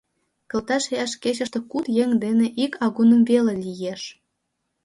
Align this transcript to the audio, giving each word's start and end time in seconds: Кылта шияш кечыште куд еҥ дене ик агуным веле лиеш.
Кылта 0.49 0.77
шияш 0.85 1.11
кечыште 1.23 1.59
куд 1.71 1.85
еҥ 2.03 2.09
дене 2.23 2.47
ик 2.63 2.73
агуным 2.85 3.21
веле 3.29 3.53
лиеш. 3.63 4.01